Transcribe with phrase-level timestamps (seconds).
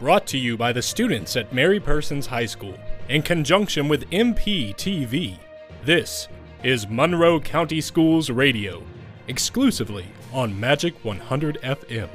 [0.00, 2.74] Brought to you by the students at Mary Persons High School
[3.08, 5.38] in conjunction with MPTV.
[5.84, 6.26] This
[6.64, 8.82] is Monroe County Schools Radio,
[9.28, 12.08] exclusively on Magic 100 FM.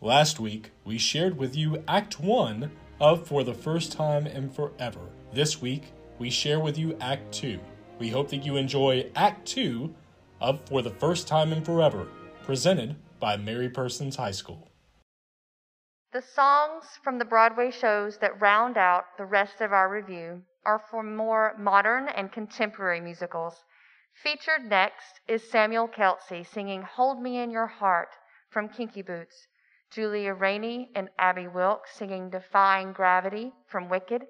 [0.00, 2.70] Last week, we shared with you Act 1
[3.00, 5.00] of For the First Time in Forever.
[5.32, 7.58] This week, we share with you Act 2.
[7.98, 9.92] We hope that you enjoy Act 2
[10.40, 12.06] of For the First Time in Forever,
[12.44, 14.68] presented by Mary Persons High School.
[16.16, 20.78] The songs from the Broadway shows that round out the rest of our revue are
[20.78, 23.66] for more modern and contemporary musicals.
[24.14, 28.16] Featured next is Samuel Kelsey singing Hold Me in Your Heart
[28.48, 29.46] from Kinky Boots,
[29.90, 34.26] Julia Rainey and Abby Wilkes singing Defying Gravity from Wicked,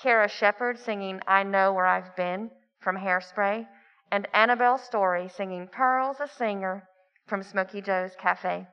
[0.00, 3.68] Kara Shepherd singing I Know Where I've Been from Hairspray,
[4.10, 6.88] and Annabelle Story singing Pearl's a Singer
[7.26, 8.66] from Smokey Joe's Cafe.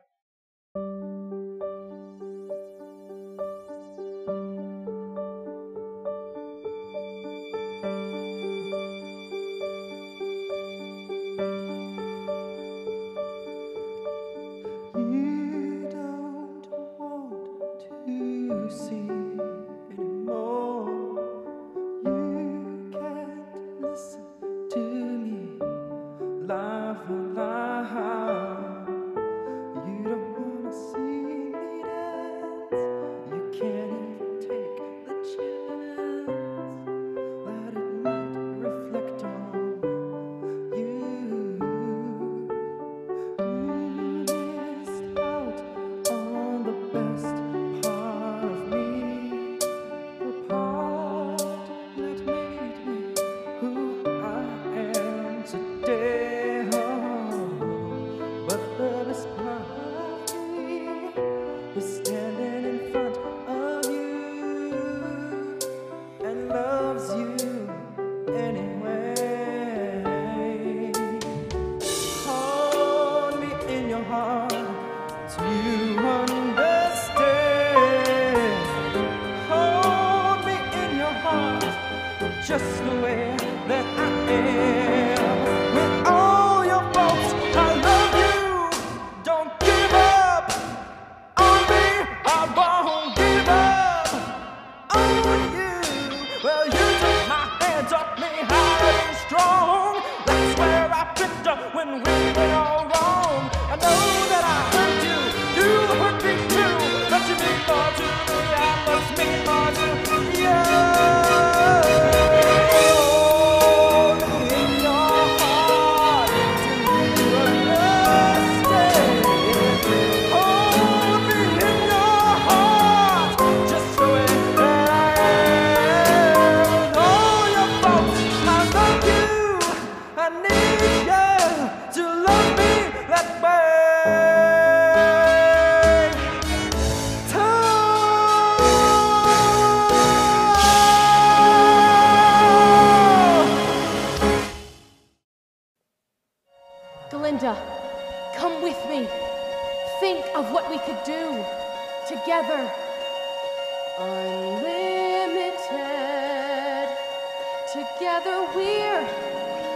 [158.55, 159.07] We're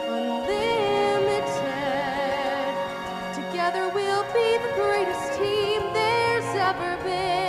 [0.08, 0.64] unlimited.
[3.36, 7.43] Together we'll be the greatest team there's ever been.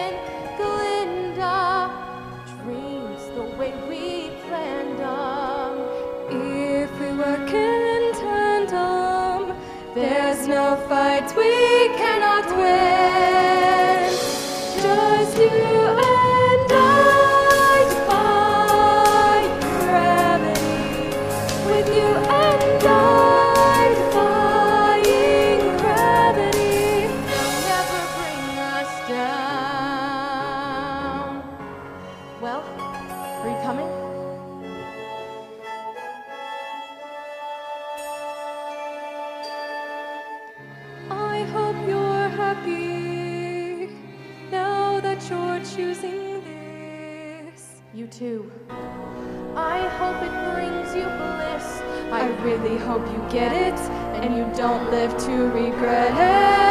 [55.05, 56.64] Live to regret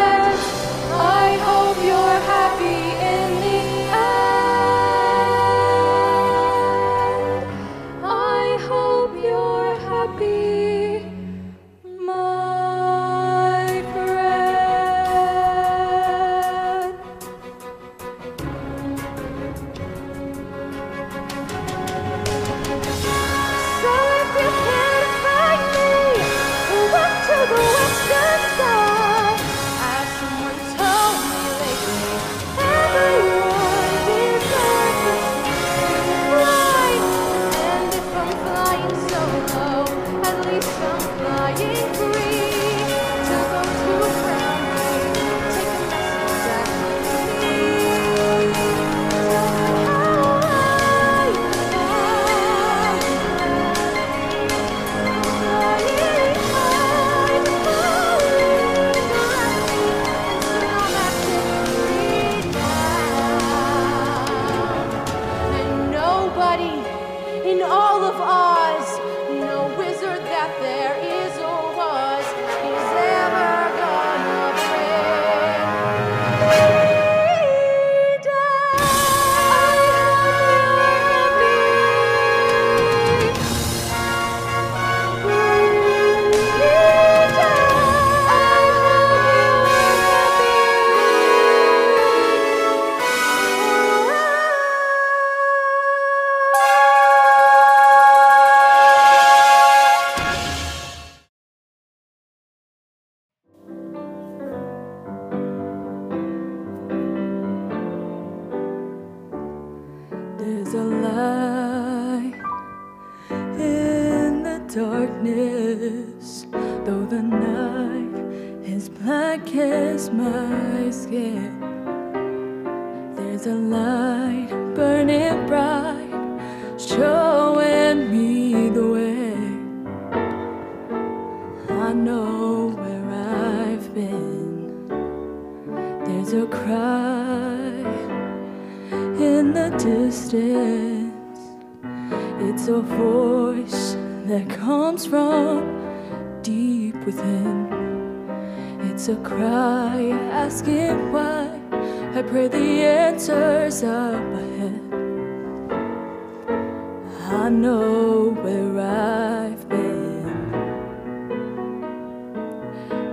[157.34, 160.52] I know where I've been.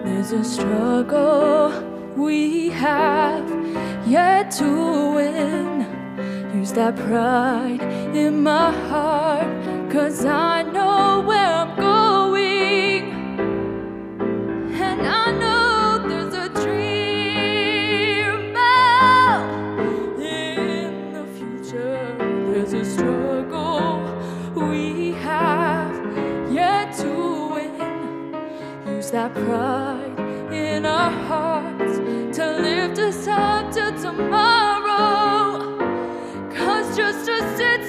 [0.04, 1.72] There's a struggle
[2.16, 3.48] we have
[4.06, 5.86] yet to win.
[6.54, 7.82] Use that pride
[8.14, 9.48] in my heart,
[9.90, 10.62] cause I
[29.20, 30.18] that pride
[30.50, 31.98] in our hearts
[32.34, 35.76] to lift us up to tomorrow.
[36.56, 37.79] Cause just to sit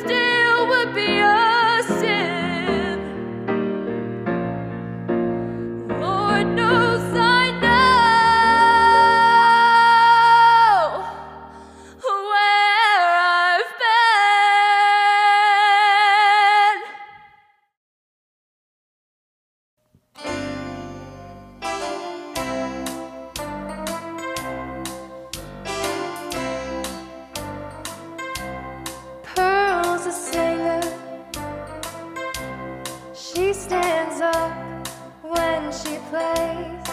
[36.11, 36.83] place.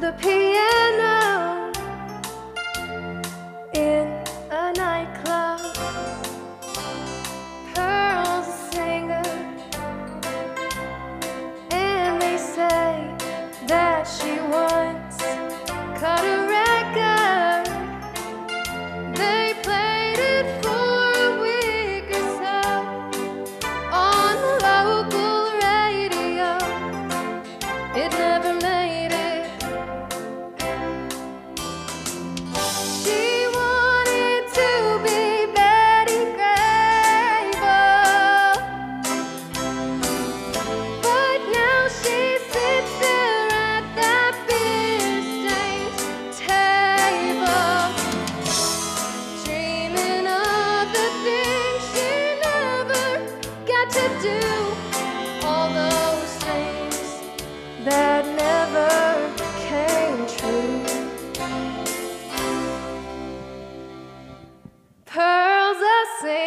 [0.00, 1.29] The piano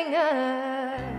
[0.03, 1.10] finger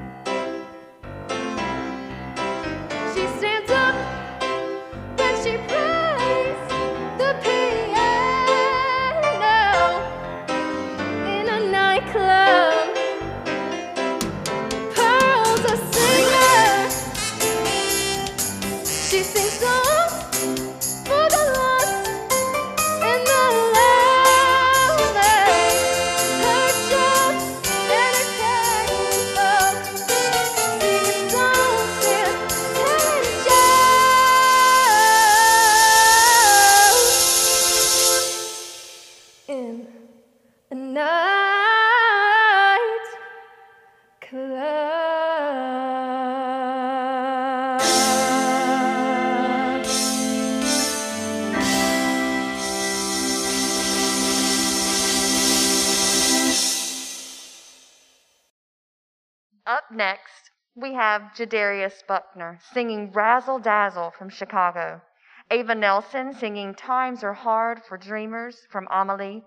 [60.95, 65.01] have Jadarius Buckner singing Razzle Dazzle from Chicago,
[65.51, 69.45] Ava Nelson singing Times Are Hard for Dreamers from Amelie,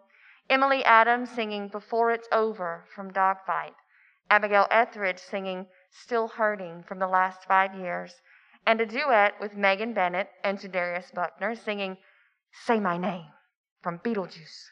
[0.50, 3.74] Emily Adams singing Before It's Over from Dogfight,
[4.30, 8.22] Abigail Etheridge singing Still Hurting from the last five years,
[8.66, 11.98] and a duet with Megan Bennett and Jadarius Buckner singing
[12.52, 13.26] Say My Name
[13.82, 14.72] from Beetlejuice.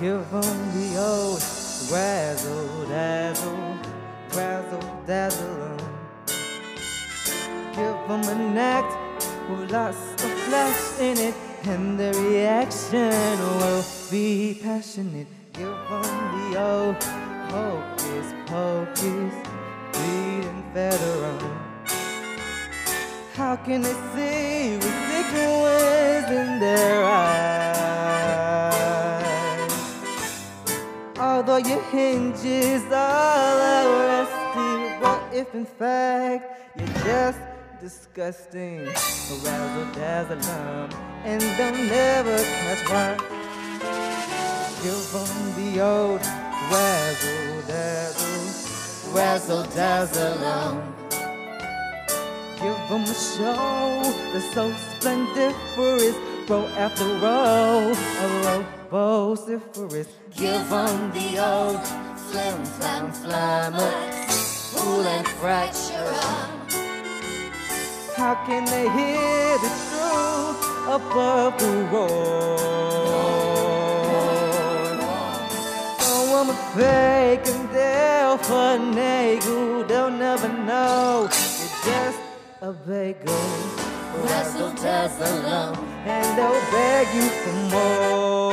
[0.00, 1.42] Give them the old
[1.92, 3.78] razzle dazzle,
[4.30, 5.76] razzle dazzle.
[7.74, 8.96] Give them an act
[9.50, 15.26] with lots of flash in it, and the reaction will be passionate.
[15.52, 17.04] Give them the old
[17.52, 19.34] hocus pocus,
[19.92, 21.38] bleeding federal.
[23.34, 27.79] How can they see with secret ways in their eyes?
[31.50, 37.40] Although your hinges are rusty, what if in fact you're just
[37.80, 38.86] disgusting?
[38.86, 40.38] Razzle dazzle
[41.24, 43.18] and don't never catch one.
[44.84, 46.20] Give them the old
[46.70, 50.82] razzle dazzle, razzle dazzle.
[52.62, 54.02] Give them a show
[54.32, 60.08] that's so splendid for splendiferous, row after row, a row vociferous.
[60.36, 61.80] Give them the old
[62.16, 66.60] flim flam flammers, fool and fracture.
[68.16, 72.58] How can they hear the truth above the roar?
[76.00, 79.88] So I'm a fake and they'll finagle.
[79.88, 81.26] They'll never know.
[81.30, 82.20] It's just
[82.60, 83.79] a bagel.
[84.28, 85.74] Razzle dazzle 'em,
[86.06, 88.50] and they'll beg you for more.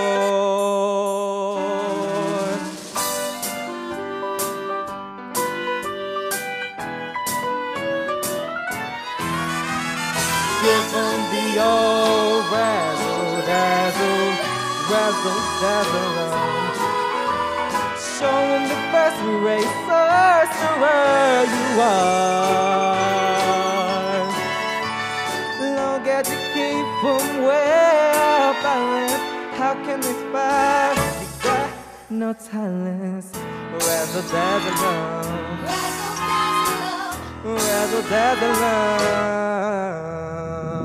[10.64, 14.30] Give 'em the old razzle dazzle,
[14.92, 16.36] razzle dazzle 'em.
[18.14, 23.37] Show 'em the best race sorcerer you are.
[27.02, 29.20] Keep 'em well balanced,
[29.58, 30.94] how can they spy?
[31.22, 31.70] You got
[32.10, 33.28] no talents.
[33.74, 35.28] Razzle dazzle 'em.
[37.44, 38.88] Razzle dazzle 'em.
[40.70, 40.77] Don't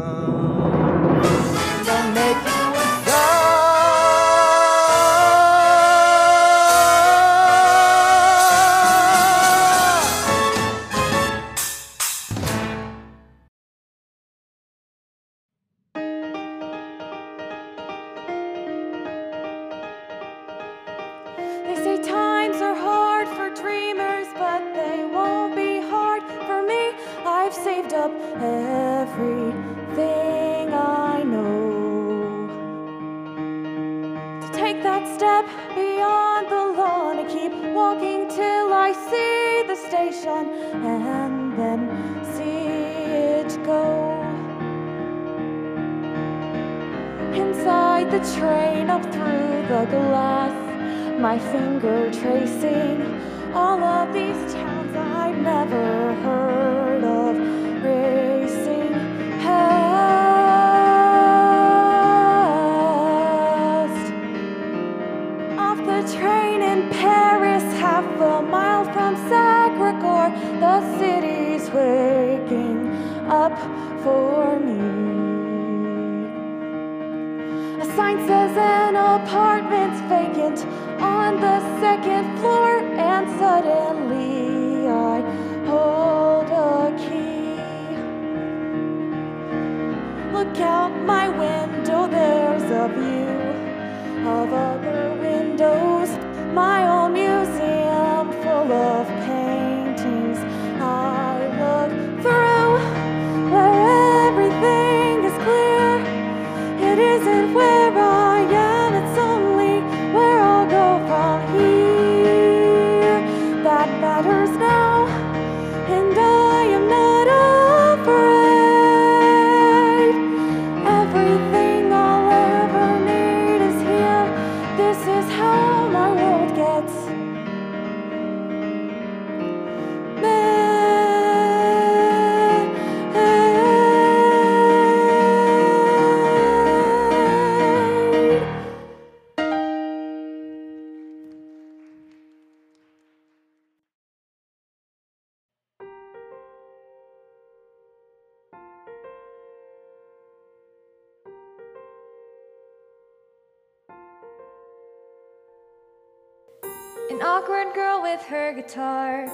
[158.13, 159.27] with her guitar,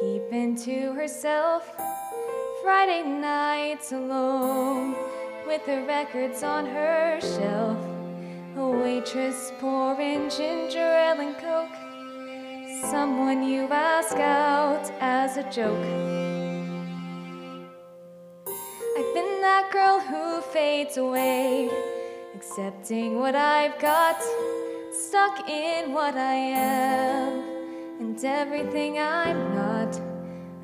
[0.00, 1.70] keeping to herself
[2.62, 4.96] Friday nights alone
[5.46, 7.76] with the records on her shelf.
[8.56, 15.84] A waitress pouring ginger ale and coke, someone you ask out as a joke.
[18.96, 21.68] I've been that girl who fades away,
[22.34, 24.22] accepting what I've got,
[24.90, 27.59] stuck in what I am
[28.24, 30.00] everything I'm not.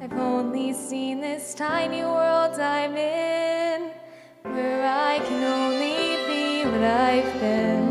[0.00, 3.90] I've only seen this tiny world I'm in,
[4.42, 7.86] where I can only be what I've been.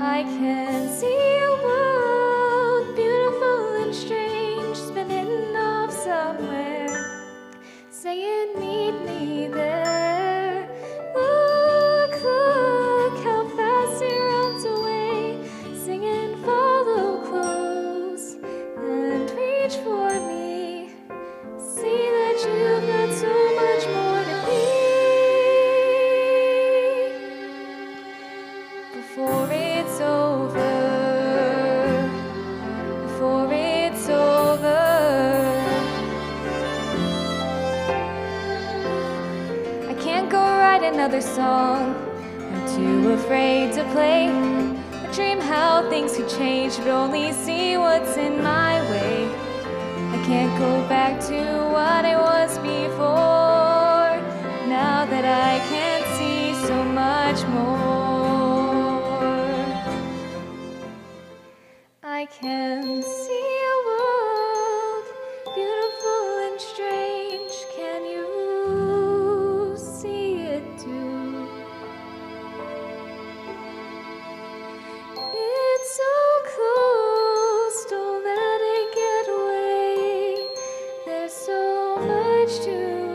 [0.00, 4.78] I can see a world beautiful and strange,
[5.56, 7.32] off somewhere,
[7.90, 9.75] saying, Meet me there.
[82.76, 83.05] you.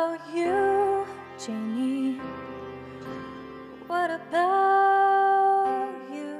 [0.00, 1.06] about you,
[1.38, 2.18] Jamie.
[3.86, 6.36] What about you?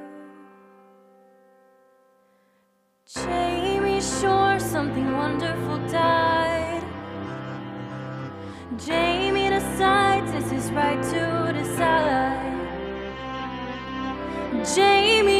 [3.05, 6.83] Jamie Sure, something wonderful died.
[8.77, 12.57] Jamie decides it's his right to decide.
[14.75, 15.30] Jamie.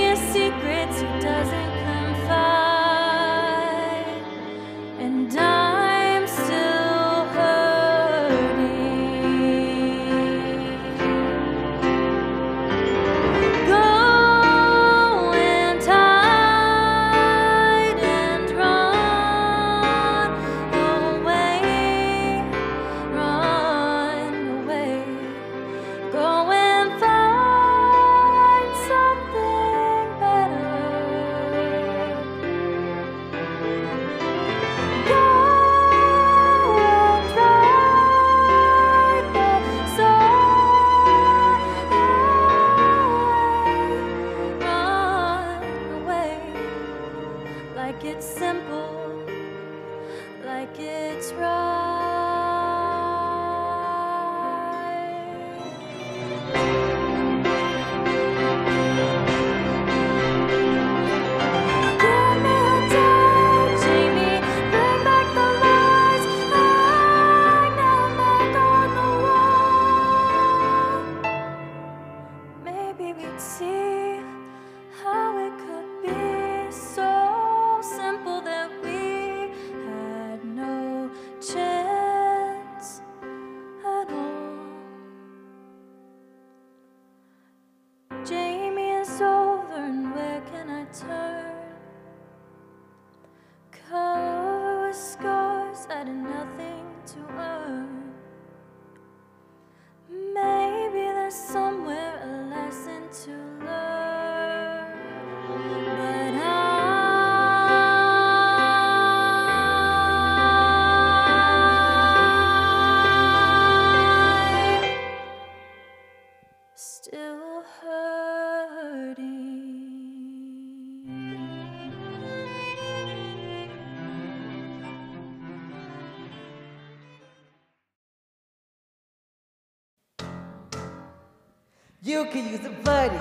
[132.04, 133.16] You can use a buddy.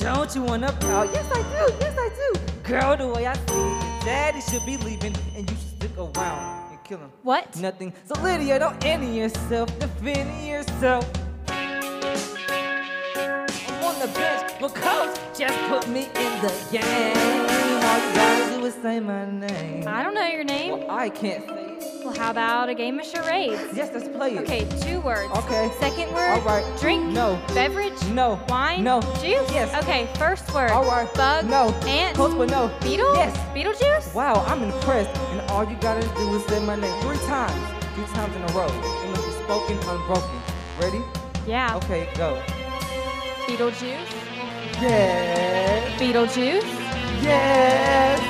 [0.00, 1.08] Don't you wanna pout?
[1.12, 1.72] Yes, I do.
[1.78, 2.40] Yes, I do.
[2.64, 6.72] Girl, the way I see it, daddy should be leaving, and you should stick around
[6.72, 7.12] and kill him.
[7.22, 7.54] What?
[7.54, 7.92] Nothing.
[8.04, 11.08] So Lydia, don't end yourself, defend yourself.
[11.46, 11.86] I'm
[13.84, 17.14] on the bench, but coach just put me in the game.
[17.86, 19.86] All you gotta do is say my name.
[19.86, 20.80] I don't know your name.
[20.80, 21.69] Well, I can't say.
[22.10, 23.62] Well, how about a game of charades?
[23.72, 24.40] Yes, let's play it.
[24.40, 25.30] Okay, two words.
[25.44, 25.70] Okay.
[25.78, 26.30] Second word.
[26.30, 26.64] All right.
[26.80, 27.04] Drink.
[27.04, 27.40] No.
[27.54, 28.04] Beverage.
[28.08, 28.40] No.
[28.48, 28.82] Wine.
[28.82, 29.00] No.
[29.22, 29.48] Juice.
[29.52, 29.72] Yes.
[29.84, 30.72] Okay, first word.
[30.72, 31.08] All right.
[31.14, 31.44] Bug.
[31.48, 31.68] No.
[31.86, 32.16] Ant.
[32.16, 32.66] Coach, but no.
[32.80, 33.14] Beetle.
[33.14, 33.36] Yes.
[33.54, 34.12] Beetlejuice.
[34.12, 35.16] Wow, I'm impressed.
[35.30, 37.54] And all you gotta do is say my name three times.
[37.94, 38.66] Three times in a row.
[38.66, 40.42] It must be spoken unbroken.
[40.80, 41.04] Ready?
[41.46, 41.76] Yeah.
[41.76, 42.42] Okay, go.
[43.46, 44.10] Beetlejuice.
[44.82, 46.00] Yes.
[46.00, 46.64] Beetlejuice.
[47.22, 48.20] Yes.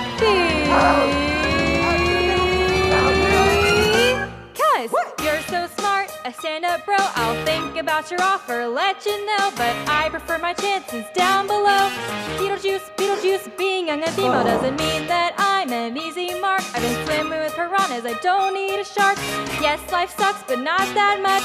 [4.80, 6.96] Cuz you're so smart, a stand-up bro.
[6.98, 9.52] I'll think about your offer, let you know.
[9.54, 11.90] But I prefer my chances down below.
[12.38, 14.42] Beetlejuice, Beetlejuice, being young and emo oh.
[14.42, 16.62] doesn't mean that I'm an easy mark.
[16.72, 19.18] I've been swimming with piranhas, I don't need a shark.
[19.60, 21.44] Yes, life sucks, but not that much.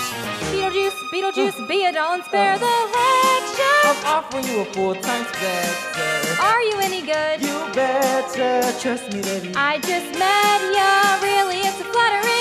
[0.53, 2.63] Beetlejuice, Beetlejuice, be a doll and spare oh.
[2.63, 3.81] the lecture.
[3.89, 6.41] I'm offering you a full-time specter.
[6.41, 7.41] Are you any good?
[7.41, 9.51] You better trust me, lady.
[9.57, 12.34] I just met ya, really, it's a flattering.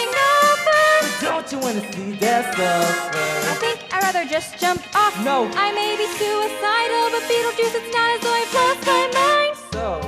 [1.45, 5.13] Don't you wanna see that I think I'd rather just jump off.
[5.23, 5.45] No.
[5.53, 9.55] I may be suicidal, but Beetlejuice, it's not as though I've lost my mind.
[9.71, 10.01] So,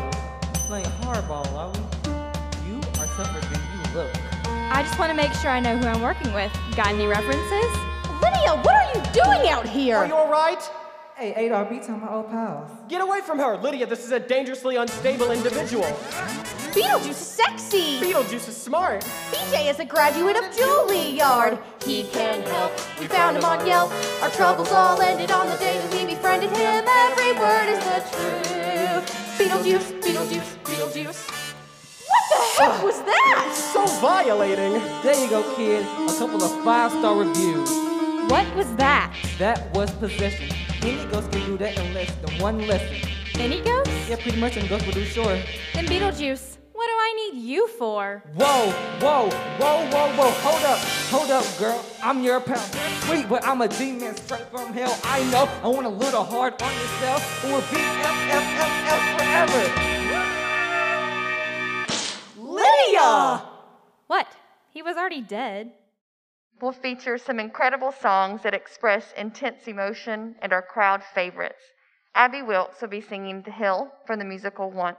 [0.66, 2.72] playing hardball, are we?
[2.72, 4.16] You are tougher than you look.
[4.46, 6.50] I just want to make sure I know who I'm working with.
[6.74, 7.70] Got any references?
[8.22, 9.98] Lydia, what are you doing out here?
[9.98, 10.62] Are you alright?
[11.18, 12.68] Hey, Adar, beat on my old pals.
[12.88, 13.56] Get away from her!
[13.56, 15.86] Lydia, this is a dangerously unstable individual.
[16.76, 17.98] Beetlejuice is sexy.
[18.00, 19.00] Beetlejuice is smart.
[19.32, 21.58] BJ is a graduate of Juilliard.
[21.82, 22.70] He can help.
[23.00, 23.90] We found him on Yelp.
[24.20, 26.84] Our troubles all ended on the day that we befriended him.
[26.86, 29.38] Every word is the truth.
[29.38, 31.30] Beetlejuice, Beetlejuice, Beetlejuice.
[32.10, 33.54] What the heck was that?
[33.72, 34.74] So violating.
[35.02, 35.82] There you go, kid.
[35.82, 37.70] A couple of five-star reviews.
[38.30, 39.16] What was that?
[39.38, 40.65] That was possession.
[40.86, 43.10] Any ghost can do that in less than one lesson.
[43.40, 43.90] Any ghost?
[44.08, 45.36] Yeah, pretty much, and ghost will do sure.
[45.74, 48.22] Then Beetlejuice, what do I need you for?
[48.36, 48.70] Whoa,
[49.00, 50.30] whoa, whoa, whoa, whoa.
[50.46, 50.78] Hold up,
[51.10, 51.84] hold up, girl.
[52.04, 52.58] I'm your pal.
[53.00, 54.96] Sweet, but I'm a demon straight from hell.
[55.02, 55.48] I know.
[55.64, 57.42] I want a little hard on yourself.
[57.42, 59.62] We'll be FFFF forever.
[62.38, 63.42] Lydia!
[64.06, 64.28] What?
[64.70, 65.72] He was already dead.
[66.60, 71.62] We'll feature some incredible songs that express intense emotion and are crowd favorites.
[72.14, 74.98] Abby Wilkes will be singing The Hill from the musical Once.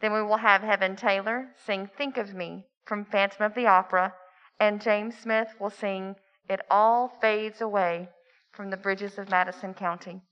[0.00, 4.14] Then we will have Heaven Taylor sing Think of Me from Phantom of the Opera,
[4.58, 6.16] and James Smith will sing
[6.48, 8.08] It All Fades Away
[8.52, 10.22] from The Bridges of Madison County.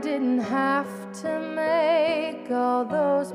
[0.00, 3.32] Didn't have to make all those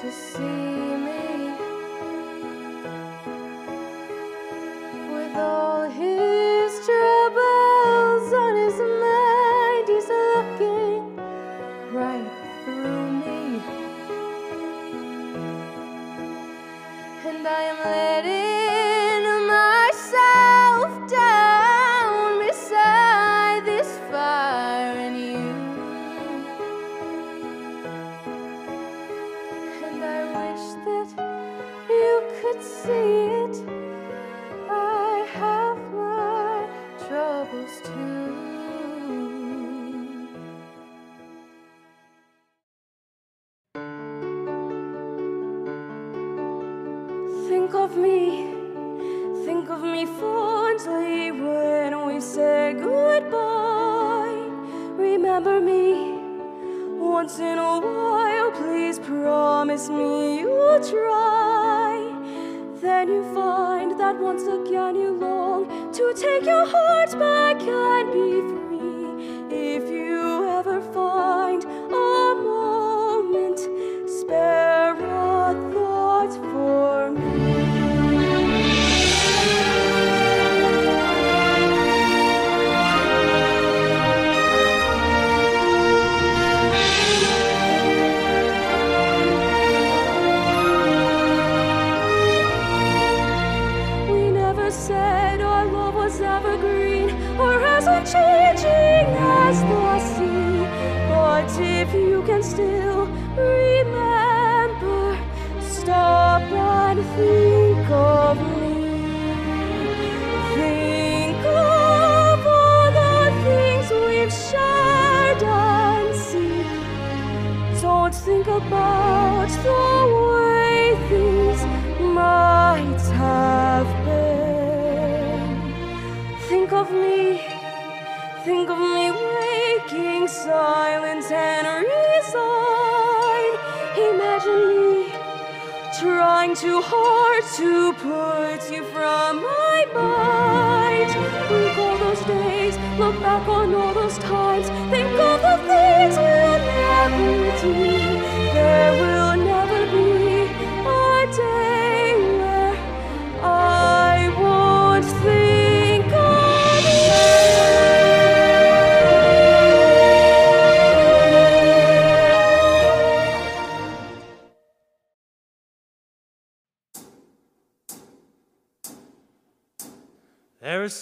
[0.00, 1.07] to see me.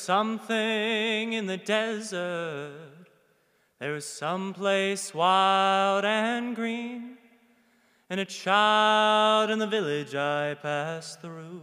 [0.06, 3.08] Something in the desert.
[3.80, 7.18] There is some place wild and green.
[8.08, 11.62] And a child in the village I pass through.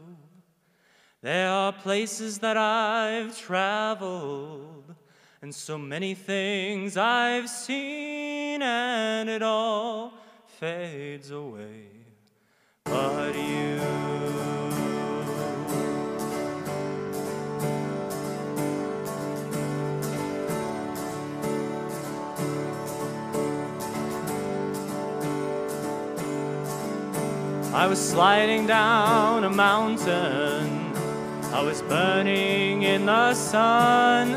[1.21, 4.93] There are places that I've traveled,
[5.41, 10.11] and so many things I've seen, and it all
[10.59, 11.87] fades away.
[12.83, 14.62] But you.
[27.73, 30.95] I was sliding down a mountain.
[31.51, 34.35] I was burning in the sun.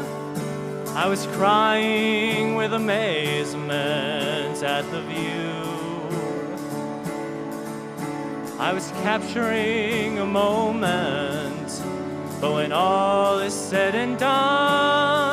[0.97, 5.67] I was crying with amazement at the view.
[8.59, 11.83] I was capturing a moment.
[12.41, 15.26] But when all is said and done,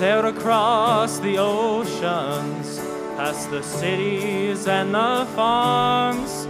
[0.00, 2.78] sailed across the oceans,
[3.18, 6.46] past the cities and the farms,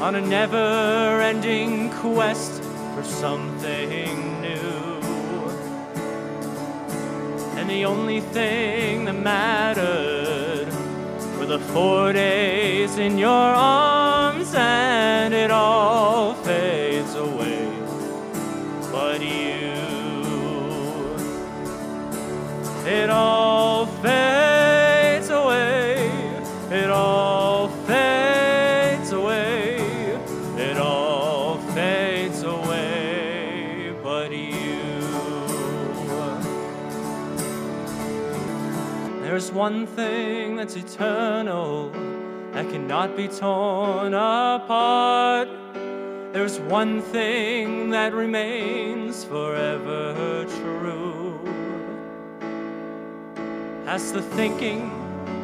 [0.00, 2.62] on a never ending quest
[2.94, 5.02] for something new.
[7.58, 10.68] And the only thing that mattered
[11.38, 16.32] were the four days in your arms, and it all
[22.86, 26.10] It all fades away.
[26.70, 29.76] It all fades away.
[30.56, 33.94] It all fades away.
[34.02, 34.72] But you.
[39.22, 41.90] There's one thing that's eternal
[42.52, 45.48] that cannot be torn apart.
[46.32, 50.61] There's one thing that remains forever true.
[53.92, 54.90] Past the thinking,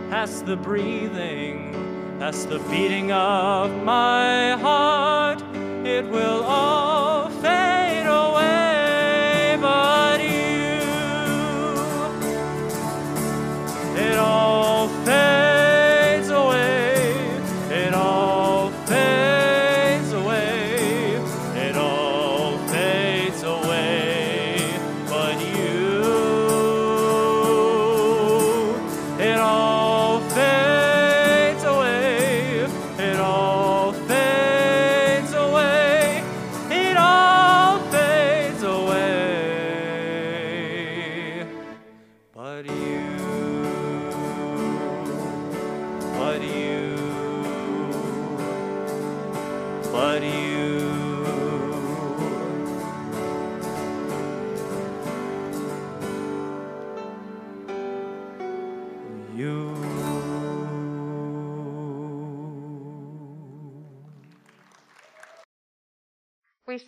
[0.08, 1.74] past the breathing,
[2.18, 5.42] past the beating of my heart,
[5.84, 7.17] it will all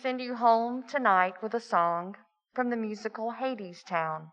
[0.01, 2.15] send you home tonight with a song
[2.55, 4.31] from the musical hades Hadestown.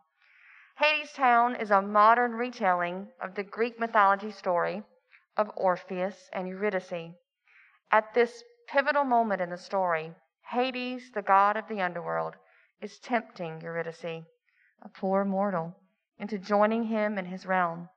[0.80, 4.82] Hadestown is a modern retelling of the Greek mythology story
[5.36, 7.12] of Orpheus and Eurydice.
[7.92, 10.14] At this pivotal moment in the story,
[10.50, 12.36] Hades, the god of the underworld,
[12.80, 14.24] is tempting Eurydice,
[14.82, 15.76] a poor mortal,
[16.18, 17.90] into joining him in his realm.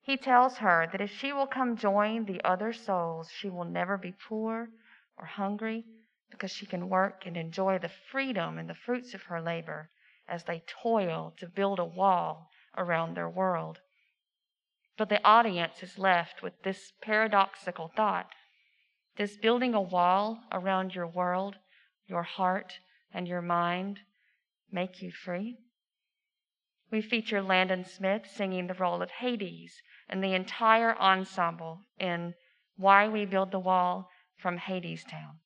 [0.00, 3.96] He tells her that if she will come join the other souls, she will never
[3.96, 4.70] be poor
[5.16, 5.84] or hungry
[6.30, 9.90] because she can work and enjoy the freedom and the fruits of her labor
[10.28, 13.80] as they toil to build a wall around their world.
[14.96, 18.30] But the audience is left with this paradoxical thought
[19.16, 21.56] Does building a wall around your world,
[22.06, 22.80] your heart,
[23.12, 24.00] and your mind
[24.70, 25.58] make you free?
[26.90, 32.34] We feature Landon Smith singing the role of Hades and the entire ensemble in
[32.76, 35.38] Why We Build the Wall from Hadestown.
[35.38, 35.45] Why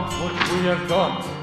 [0.00, 1.39] what we have got.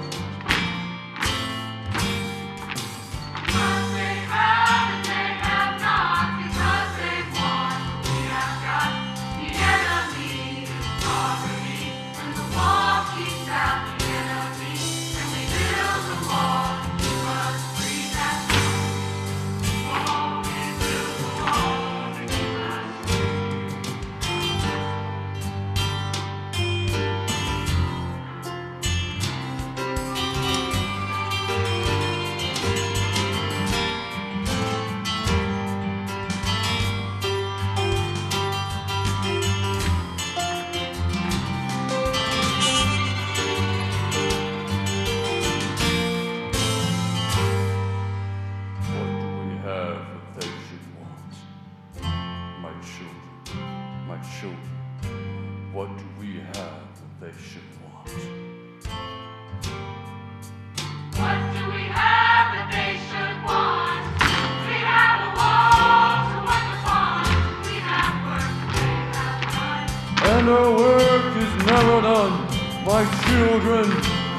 [72.87, 73.89] My children,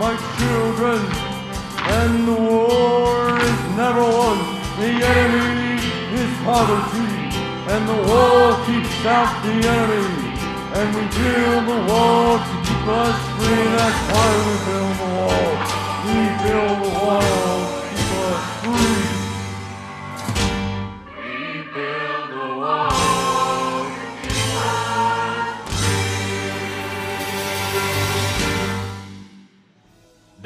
[0.01, 1.01] my children,
[2.01, 4.39] and the war is never won.
[4.81, 5.77] The enemy
[6.17, 7.13] is poverty,
[7.73, 10.33] and the wall keeps out the enemy,
[10.79, 13.65] And we build the walls to keep us free.
[13.77, 15.53] That's why we build the wall.
[16.09, 18.98] We build the walls to keep us free.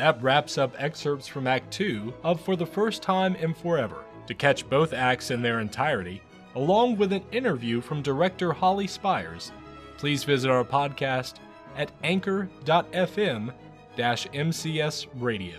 [0.03, 3.98] That wraps up excerpts from Act 2 of For the First Time in Forever.
[4.26, 6.20] To catch both acts in their entirety,
[6.57, 9.53] along with an interview from director Holly Spires,
[9.98, 11.34] please visit our podcast
[11.76, 13.53] at anchor.fm
[13.96, 15.59] MCS radio.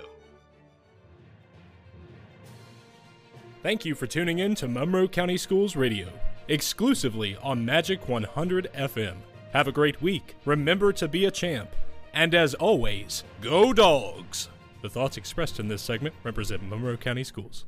[3.61, 6.09] Thank you for tuning in to Monroe County Schools Radio,
[6.49, 9.15] exclusively on Magic 100 FM.
[9.53, 10.35] Have a great week.
[10.43, 11.69] Remember to be a champ.
[12.13, 14.47] And as always, go dogs!
[14.83, 17.65] The thoughts expressed in this segment represent Monroe County Schools.